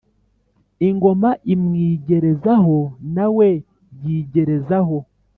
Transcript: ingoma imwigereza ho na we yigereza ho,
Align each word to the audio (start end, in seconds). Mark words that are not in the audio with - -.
ingoma 0.87 1.29
imwigereza 1.53 2.53
ho 2.63 2.79
na 3.15 3.25
we 3.35 3.49
yigereza 4.03 4.77
ho, 4.87 4.97